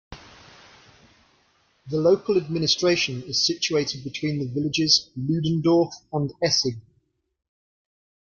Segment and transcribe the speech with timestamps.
[1.85, 6.81] The local administration is situated between the villages Ludendorf and Essig.